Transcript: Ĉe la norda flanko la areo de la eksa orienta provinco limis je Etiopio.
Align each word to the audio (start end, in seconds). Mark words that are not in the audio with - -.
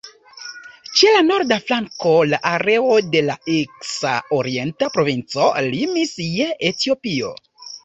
Ĉe 1.01 1.09
la 1.15 1.19
norda 1.25 1.57
flanko 1.65 2.13
la 2.29 2.39
areo 2.53 2.97
de 3.17 3.21
la 3.27 3.37
eksa 3.57 4.15
orienta 4.41 4.91
provinco 4.97 5.53
limis 5.71 6.19
je 6.41 6.51
Etiopio. 6.75 7.33